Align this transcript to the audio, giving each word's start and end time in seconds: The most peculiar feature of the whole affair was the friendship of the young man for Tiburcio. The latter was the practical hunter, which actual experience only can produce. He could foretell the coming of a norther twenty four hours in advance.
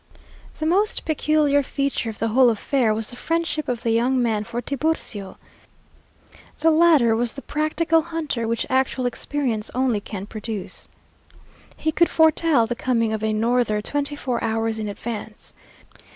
The 0.57 0.65
most 0.65 1.05
peculiar 1.05 1.61
feature 1.61 2.09
of 2.09 2.17
the 2.17 2.29
whole 2.29 2.49
affair 2.49 2.91
was 2.91 3.11
the 3.11 3.15
friendship 3.15 3.67
of 3.69 3.83
the 3.83 3.91
young 3.91 4.19
man 4.19 4.43
for 4.43 4.59
Tiburcio. 4.59 5.37
The 6.59 6.71
latter 6.71 7.15
was 7.15 7.33
the 7.33 7.43
practical 7.43 8.01
hunter, 8.01 8.47
which 8.47 8.65
actual 8.67 9.05
experience 9.05 9.69
only 9.75 10.01
can 10.01 10.25
produce. 10.25 10.87
He 11.77 11.91
could 11.91 12.09
foretell 12.09 12.65
the 12.65 12.73
coming 12.75 13.13
of 13.13 13.23
a 13.23 13.31
norther 13.31 13.79
twenty 13.79 14.15
four 14.15 14.43
hours 14.43 14.79
in 14.79 14.87
advance. 14.89 15.53